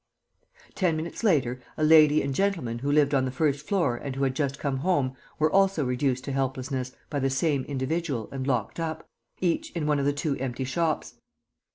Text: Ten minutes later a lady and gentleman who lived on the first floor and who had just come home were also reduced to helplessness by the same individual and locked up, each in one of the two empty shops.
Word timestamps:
Ten 0.73 0.97
minutes 0.97 1.23
later 1.23 1.61
a 1.77 1.83
lady 1.83 2.23
and 2.23 2.33
gentleman 2.33 2.79
who 2.79 2.91
lived 2.91 3.13
on 3.13 3.25
the 3.25 3.31
first 3.31 3.67
floor 3.67 3.95
and 3.97 4.15
who 4.15 4.23
had 4.23 4.35
just 4.35 4.57
come 4.57 4.77
home 4.77 5.15
were 5.37 5.51
also 5.51 5.85
reduced 5.85 6.23
to 6.23 6.31
helplessness 6.31 6.93
by 7.11 7.19
the 7.19 7.29
same 7.29 7.63
individual 7.65 8.27
and 8.31 8.47
locked 8.47 8.79
up, 8.79 9.07
each 9.41 9.69
in 9.73 9.85
one 9.85 9.99
of 9.99 10.05
the 10.05 10.11
two 10.13 10.35
empty 10.37 10.63
shops. 10.63 11.19